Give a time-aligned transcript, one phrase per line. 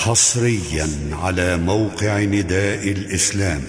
[0.00, 3.60] حصريا على موقع نداء الإسلام.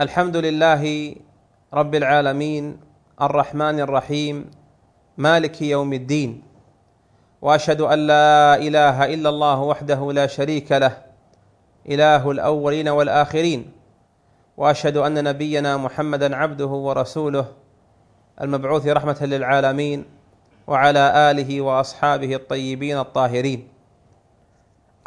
[0.00, 1.14] الحمد لله
[1.74, 2.76] رب العالمين
[3.22, 4.50] الرحمن الرحيم
[5.18, 6.42] مالك يوم الدين.
[7.42, 10.92] وأشهد أن لا إله إلا الله وحده لا شريك له
[11.88, 13.70] إله الأولين والآخرين.
[14.56, 17.46] وأشهد أن نبينا محمدا عبده ورسوله
[18.40, 20.04] المبعوث رحمة للعالمين
[20.66, 23.77] وعلى آله وأصحابه الطيبين الطاهرين.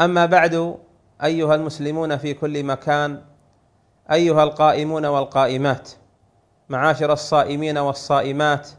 [0.02, 0.78] أما بعد
[1.24, 3.22] أيها المسلمون في كل مكان
[4.12, 5.90] أيها القائمون والقائمات
[6.70, 8.70] معاشر الصائمين والصائمات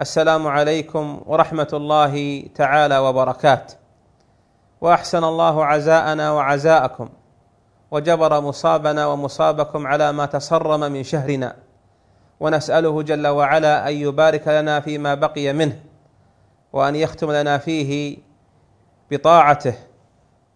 [0.00, 3.74] السلام عليكم ورحمة الله تعالى وبركاته.
[4.80, 7.08] وأحسن الله عزاءنا وعزاءكم
[7.90, 11.56] وجبر مصابنا ومصابكم على ما تصرم من شهرنا.
[12.40, 15.80] ونسأله جل وعلا أن يبارك لنا فيما بقي منه
[16.72, 18.18] وأن يختم لنا فيه
[19.10, 19.74] بطاعته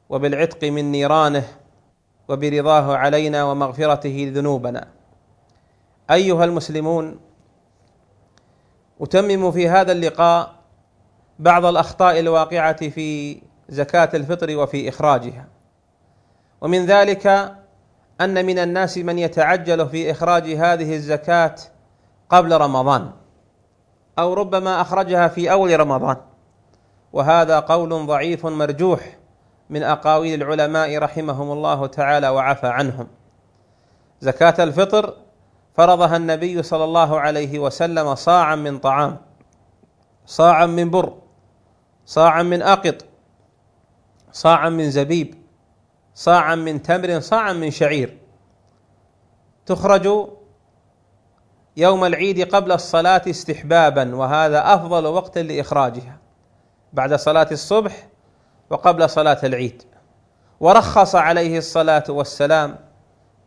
[0.09, 1.45] وبالعتق من نيرانه
[2.29, 4.89] وبرضاه علينا ومغفرته ذنوبنا.
[6.11, 7.21] أيها المسلمون
[9.01, 10.55] أتمم في هذا اللقاء
[11.39, 15.47] بعض الأخطاء الواقعة في زكاة الفطر وفي إخراجها.
[16.61, 17.27] ومن ذلك
[18.21, 21.55] أن من الناس من يتعجل في إخراج هذه الزكاة
[22.31, 23.11] قبل رمضان
[24.19, 26.17] أو ربما أخرجها في أول رمضان.
[27.13, 29.17] وهذا قول ضعيف مرجوح
[29.71, 33.09] من أقاويل العلماء رحمهم الله تعالى وعفى عنهم.
[34.21, 35.15] زكاة الفطر
[35.77, 39.17] فرضها النبي صلى الله عليه وسلم صاعا من طعام
[40.27, 41.19] صاعا من بر
[42.07, 43.05] صاعا من أقط
[44.33, 45.35] صاعا من زبيب
[46.15, 48.19] صاعا من تمر صاعا من شعير.
[49.67, 50.29] تخرج
[51.77, 56.19] يوم العيد قبل الصلاة استحبابا وهذا أفضل وقت لإخراجها.
[56.93, 58.09] بعد صلاة الصبح
[58.71, 59.83] وقبل صلاة العيد.
[60.61, 62.77] ورخص عليه الصلاة والسلام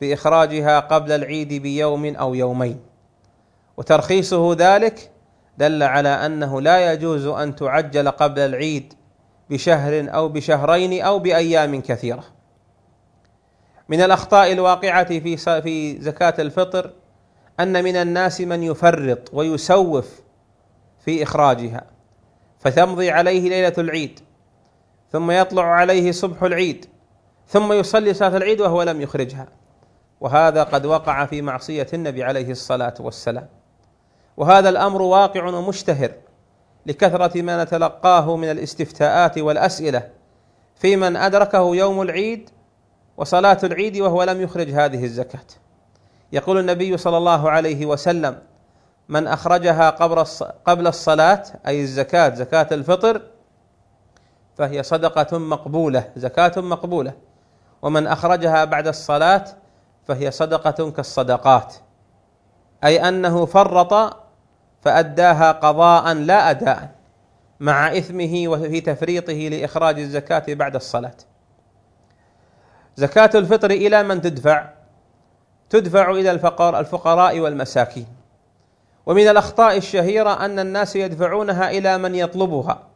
[0.01, 2.79] بإخراجها قبل العيد بيوم أو يومين.
[3.77, 5.11] وترخيصه ذلك
[5.57, 8.93] دل على أنه لا يجوز أن تعجل قبل العيد
[9.49, 12.23] بشهر أو بشهرين أو بأيام كثيرة.
[13.89, 16.93] من الأخطاء الواقعة في في زكاة الفطر
[17.59, 20.21] أن من الناس من يفرط ويسوف
[21.05, 21.83] في إخراجها
[22.59, 24.19] فتمضي عليه ليلة العيد.
[25.11, 26.85] ثم يطلع عليه صبح العيد
[27.47, 29.47] ثم يصلي صلاة العيد وهو لم يخرجها.
[30.21, 33.47] وهذا قد وقع في معصية النبي عليه الصلاة والسلام.
[34.37, 36.11] وهذا الأمر واقع ومشتهر
[36.85, 40.09] لكثرة ما نتلقاه من الاستفتاءات والأسئلة
[40.75, 42.49] في من أدركه يوم العيد
[43.17, 45.45] وصلاة العيد وهو لم يخرج هذه الزكاة.
[46.31, 48.37] يقول النبي صلى الله عليه وسلم
[49.09, 50.25] من أخرجها قبل
[50.65, 53.21] قبل الصلاة أي الزكاة زكاة الفطر
[54.59, 57.13] فهي صدقة مقبولة زكاة مقبولة.
[57.81, 59.45] ومن أخرجها بعد الصلاة
[60.07, 61.75] فهي صدقة كالصدقات.
[62.83, 64.17] أي أنه فرط
[64.81, 66.89] فأداها قضاء لا أداء
[67.59, 71.15] مع إثمه وفي تفريطه لإخراج الزكاة بعد الصلاة.
[72.95, 74.69] زكاة الفطر إلى من تدفع؟
[75.69, 78.07] تدفع إلى الفقراء الفقراء والمساكين.
[79.05, 82.88] ومن الأخطاء الشهيرة أن الناس يدفعونها إلى من يطلبها.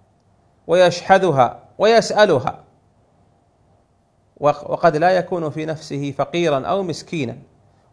[0.67, 2.63] ويشحذها ويسألها.
[4.39, 7.37] وقد لا يكون في نفسه فقيرا أو مسكينا.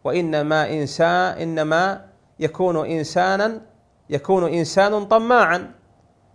[0.03, 2.05] وإنما انسان إنما
[2.39, 3.61] يكون انسانا
[4.09, 5.71] يكون إنسان طماعا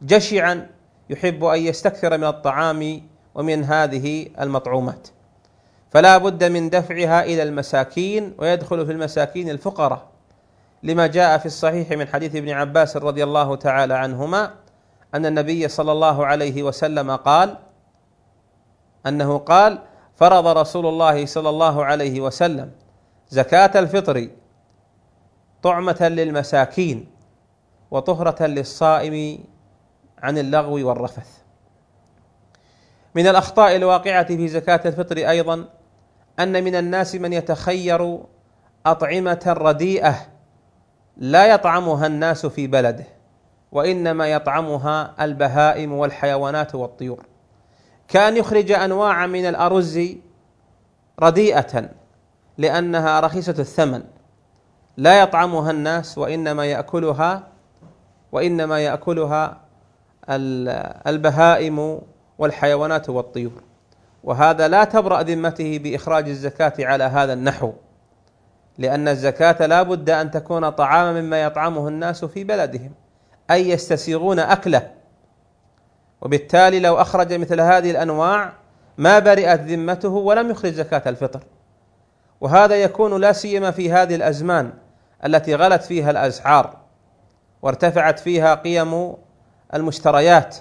[0.02, 0.66] جشعا
[1.10, 3.02] يحب أن يستكثر من الطعام
[3.34, 5.08] ومن هذه المطعومات.
[5.90, 10.06] فلا بد من دفعها إلى المساكين ويدخل في المساكين الفقراء.
[10.82, 14.50] لما جاء في الصحيح من حديث ابن عباس رضي الله تعالى عنهما
[15.16, 17.56] أن النبي صلى الله عليه وسلم قال
[19.06, 19.78] أنه قال
[20.16, 22.70] فرض رسول الله صلى الله عليه وسلم
[23.28, 24.28] زكاة الفطر
[25.62, 27.06] طعمة للمساكين
[27.90, 29.44] وطهرة للصائم
[30.18, 31.28] عن اللغو والرفث.
[33.14, 35.64] من الأخطاء الواقعة في زكاة الفطر أيضا
[36.38, 38.20] أن من الناس من يتخير
[38.86, 40.16] أطعمة رديئة
[41.16, 43.15] لا يطعمها الناس في بلده.
[43.72, 47.26] وإنما يطعمها البهائم والحيوانات والطيور.
[48.08, 50.00] كان يخرج انواع من الأرز
[51.22, 51.90] رديئة
[52.58, 54.02] لأنها رخيصة الثمن.
[54.96, 57.48] لا يطعمها الناس وإنما يأكلها
[58.32, 59.60] وإنما يأكلها
[61.06, 62.00] البهائم
[62.38, 63.62] والحيوانات والطيور.
[64.24, 67.72] وهذا لا تبرأ ذمته بإخراج الزكاة على هذا النحو
[68.78, 72.90] لأن الزكاة لا بد أن تكون طعاما مما يطعمه الناس في بلدهم.
[73.50, 74.90] أي يستسيغون أكله.
[76.20, 78.52] وبالتالي لو أخرج مثل هذه الأنواع
[78.98, 81.40] ما برئت ذمته ولم يخرج زكاة الفطر.
[82.40, 84.72] وهذا يكون لا سيما في هذه الأزمان
[85.24, 86.76] التي غلت فيها الأسعار
[87.62, 89.14] وارتفعت فيها قيم
[89.74, 90.56] المشتريات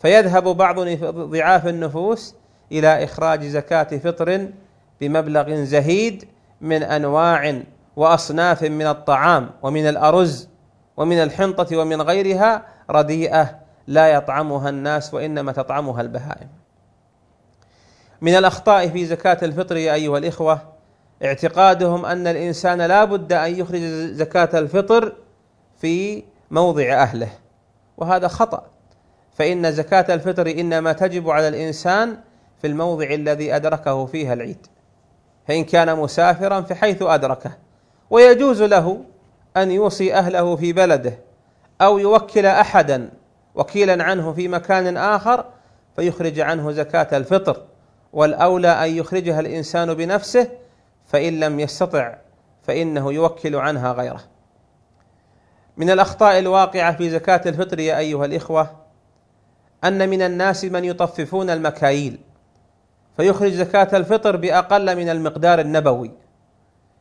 [0.00, 2.34] فيذهب بعض ضعاف النفوس
[2.72, 4.48] إلى إخراج زكاة فطر
[5.00, 6.28] بمبلغ زهيد
[6.60, 7.62] من أنواع
[7.96, 10.48] وأصناف من الطعام ومن الأرز
[10.96, 16.48] ومن الحنطة ومن غيرها رديئة لا يطعمها الناس وإنما تطعمها البهائم.
[18.20, 20.60] من الأخطاء في زكاة الفطر يا أيها الإخوة
[21.24, 23.80] اعتقادهم أن الإنسان لا بد أن يخرج
[24.12, 25.12] زكاة الفطر
[25.80, 27.28] في موضع أهله
[27.96, 28.66] وهذا خطأ.
[29.36, 32.18] فإن زكاة الفطر إنما تجب على الإنسان
[32.60, 34.66] في الموضع الذي أدركه فيها العيد
[35.48, 37.50] فإن كان مسافرا فحيث أدركه
[38.10, 39.00] ويجوز له
[39.56, 41.18] أن يوصي أهله في بلده
[41.80, 43.10] أو يوكل أحدا
[43.54, 45.44] وكيلا عنه في مكان آخر
[45.96, 47.62] فيخرج عنه زكاة الفطر
[48.12, 50.48] والأولى أن يخرجها الإنسان بنفسه
[51.06, 52.16] فإن لم يستطع
[52.62, 54.20] فإنه يوكل عنها غيره.
[55.76, 58.70] من الأخطاء الواقعة في زكاة الفطر يا أيها الإخوة
[59.84, 62.18] أن من الناس من يطففون المكاييل
[63.16, 66.25] فيخرج زكاة الفطر بأقل من المقدار النبوي.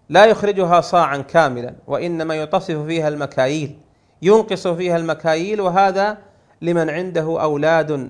[0.10, 3.80] لا يخرجها صاعا كاملا وإنما يطفف فيها المكاييل
[4.22, 6.18] ينقص فيها المكاييل وهذا
[6.62, 8.10] لمن عنده أولاد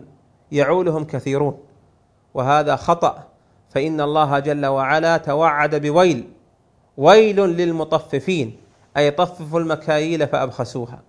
[0.52, 1.60] يعولهم كثيرون.
[2.34, 3.24] وهذا خطأ
[3.70, 6.30] فإن الله جل وعلا توعد بويل
[6.98, 8.58] ويل للمطففين
[8.98, 11.02] أي طففوا المكاييل فأبخسوها.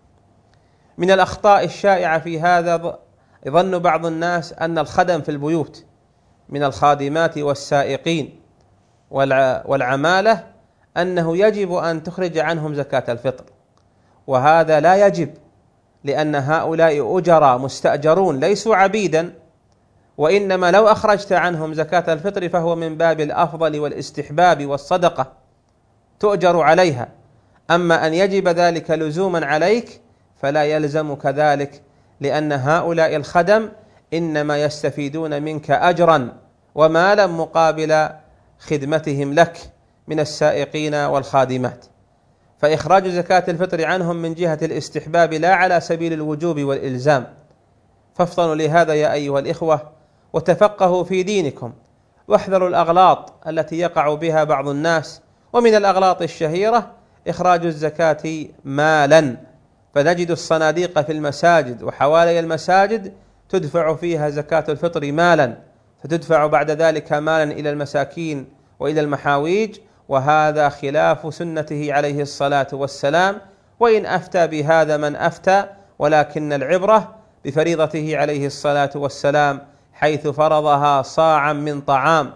[0.99, 2.99] من الأخطاء الشائعة في هذا
[3.47, 5.85] يظن بعض الناس أن الخدم في البيوت
[6.49, 8.41] من الخادمات والسائقين
[9.11, 10.56] والعمالة
[10.97, 13.45] أنه يجب أن تخرج عنهم زكاة الفطر.
[14.27, 15.35] وهذا لا يجب
[16.05, 19.35] لأن هؤلاء أجرى مستأجرون ليسوا عبيدا.
[20.19, 25.33] وإنما لو أخرجت عنهم زكاة الفطر فهو من باب الأفضل والاستحباب والصدقة
[26.21, 27.09] تؤجر عليها.
[27.71, 30.01] أما أن يجب ذلك لزوما عليك
[30.43, 31.83] فلا يلزمك ذلك
[32.21, 33.69] لأن هؤلاء الخدم
[34.15, 36.33] إنما يستفيدون منك أجرا
[36.75, 38.09] ومالا مقابل
[38.59, 39.76] خدمتهم لك.
[40.09, 41.85] من السائقين والخادمات.
[42.59, 47.27] فإخراج زكاة الفطر عنهم من جهة الاستحباب لا على سبيل الوجوب والإلزام.
[48.15, 49.93] فافطنوا لهذا يا أيها الإخوة
[50.33, 51.73] وتفقهوا في دينكم.
[52.29, 55.21] واحذروا الأغلاط التي يقع بها بعض الناس.
[55.53, 56.91] ومن الأغلاط الشهيرة
[57.29, 59.37] إخراج الزكاة مالا.
[59.95, 63.13] فنجد الصناديق في المساجد وحوالي المساجد
[63.49, 65.57] تدفع فيها زكاة الفطر مالا.
[66.03, 68.47] فتدفع بعد ذلك مالا إلى المساكين
[68.81, 69.77] وإلى المحاويج.
[70.09, 73.41] وهذا خلاف سنته عليه الصلاة والسلام
[73.81, 75.65] وإن أفتى بهذا من أفتى
[75.99, 77.15] ولكن العبرة
[77.45, 79.61] بفريضته عليه الصلاة والسلام
[79.93, 82.33] حيث فرضها صاعا من طعام